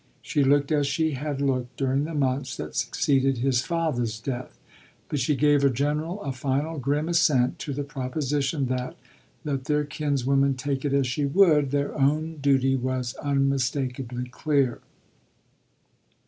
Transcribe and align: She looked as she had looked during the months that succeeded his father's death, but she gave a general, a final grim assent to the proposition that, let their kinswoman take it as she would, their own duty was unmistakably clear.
She 0.23 0.43
looked 0.43 0.71
as 0.71 0.87
she 0.87 1.11
had 1.11 1.41
looked 1.41 1.77
during 1.77 2.05
the 2.05 2.15
months 2.15 2.57
that 2.57 2.75
succeeded 2.75 3.37
his 3.37 3.61
father's 3.61 4.19
death, 4.19 4.57
but 5.09 5.19
she 5.19 5.35
gave 5.35 5.63
a 5.63 5.69
general, 5.69 6.23
a 6.23 6.31
final 6.31 6.79
grim 6.79 7.07
assent 7.07 7.59
to 7.59 7.71
the 7.71 7.83
proposition 7.83 8.65
that, 8.65 8.95
let 9.45 9.65
their 9.65 9.85
kinswoman 9.85 10.55
take 10.55 10.83
it 10.83 10.93
as 10.95 11.05
she 11.05 11.25
would, 11.27 11.69
their 11.69 11.93
own 11.95 12.37
duty 12.37 12.75
was 12.75 13.13
unmistakably 13.21 14.27
clear. 14.27 14.79